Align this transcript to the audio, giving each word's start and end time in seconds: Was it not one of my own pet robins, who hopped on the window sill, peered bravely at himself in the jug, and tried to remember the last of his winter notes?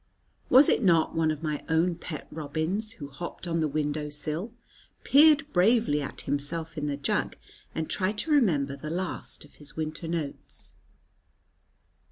Was 0.49 0.67
it 0.67 0.81
not 0.81 1.13
one 1.15 1.29
of 1.29 1.43
my 1.43 1.63
own 1.69 1.93
pet 1.93 2.25
robins, 2.31 2.93
who 2.93 3.07
hopped 3.09 3.47
on 3.47 3.59
the 3.59 3.67
window 3.67 4.09
sill, 4.09 4.51
peered 5.03 5.45
bravely 5.53 6.01
at 6.01 6.21
himself 6.21 6.75
in 6.75 6.87
the 6.87 6.97
jug, 6.97 7.35
and 7.75 7.87
tried 7.87 8.17
to 8.17 8.31
remember 8.31 8.75
the 8.75 8.89
last 8.89 9.45
of 9.45 9.57
his 9.57 9.75
winter 9.75 10.07
notes? 10.07 10.73